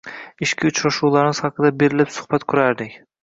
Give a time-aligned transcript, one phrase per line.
[0.45, 2.97] Ishqiy uchrashuvlarimiz haqida berilib suhbat qurardik.